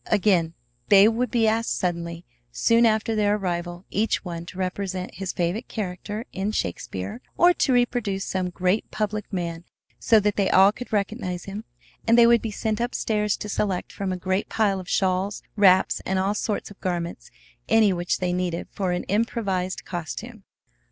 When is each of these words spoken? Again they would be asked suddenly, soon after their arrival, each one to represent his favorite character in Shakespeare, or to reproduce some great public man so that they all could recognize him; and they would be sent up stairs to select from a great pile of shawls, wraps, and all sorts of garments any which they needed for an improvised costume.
Again 0.07 0.55
they 0.89 1.07
would 1.07 1.29
be 1.29 1.47
asked 1.47 1.77
suddenly, 1.77 2.25
soon 2.51 2.87
after 2.87 3.13
their 3.13 3.35
arrival, 3.35 3.85
each 3.91 4.25
one 4.25 4.47
to 4.47 4.57
represent 4.57 5.13
his 5.21 5.31
favorite 5.31 5.67
character 5.67 6.25
in 6.33 6.51
Shakespeare, 6.53 7.21
or 7.37 7.53
to 7.53 7.71
reproduce 7.71 8.25
some 8.25 8.49
great 8.49 8.89
public 8.89 9.31
man 9.31 9.63
so 9.99 10.19
that 10.19 10.37
they 10.37 10.49
all 10.49 10.71
could 10.71 10.91
recognize 10.91 11.43
him; 11.43 11.65
and 12.07 12.17
they 12.17 12.25
would 12.25 12.41
be 12.41 12.49
sent 12.49 12.81
up 12.81 12.95
stairs 12.95 13.37
to 13.37 13.47
select 13.47 13.91
from 13.93 14.11
a 14.11 14.17
great 14.17 14.49
pile 14.49 14.79
of 14.79 14.89
shawls, 14.89 15.43
wraps, 15.55 15.99
and 16.03 16.17
all 16.17 16.33
sorts 16.33 16.71
of 16.71 16.81
garments 16.81 17.29
any 17.69 17.93
which 17.93 18.17
they 18.17 18.33
needed 18.33 18.69
for 18.71 18.93
an 18.93 19.03
improvised 19.03 19.85
costume. 19.85 20.43